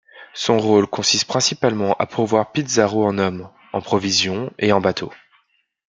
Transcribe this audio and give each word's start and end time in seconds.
Son 0.33 0.57
rôle 0.57 0.87
consiste 0.87 1.25
principalement 1.27 1.93
à 1.99 2.07
pourvoir 2.07 2.51
Pizarro 2.51 3.05
en 3.05 3.19
hommes, 3.19 3.51
en 3.71 3.81
provisions 3.81 4.51
et 4.57 4.71
en 4.71 4.81
bateaux. 4.81 5.13